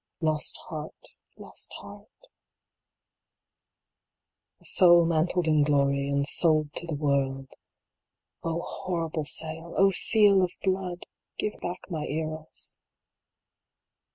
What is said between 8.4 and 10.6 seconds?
SOULS. O horrible sale! O seal of